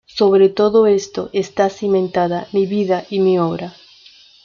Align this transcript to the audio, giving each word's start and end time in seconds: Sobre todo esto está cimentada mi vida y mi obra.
Sobre 0.07 0.49
todo 0.49 0.87
esto 0.87 1.29
está 1.31 1.69
cimentada 1.69 2.47
mi 2.53 2.65
vida 2.65 3.05
y 3.11 3.19
mi 3.19 3.37
obra. 3.37 3.75